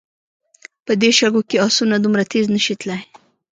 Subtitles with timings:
[0.85, 3.01] په دې شګو کې آسونه دومره تېز نه شي تلای.